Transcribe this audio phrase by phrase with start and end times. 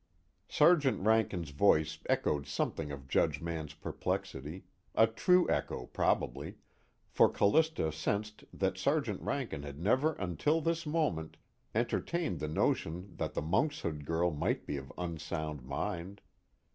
[0.51, 4.63] _Sergeant Rankin's voice echoed something of Judge Mann's perplexity;
[4.95, 6.55] a true echo probably,
[7.07, 11.37] for Callista sensed that Sergeant Rankin had never until this moment
[11.75, 16.21] entertained the notion that the Monkshood Girl might be of unsound mind.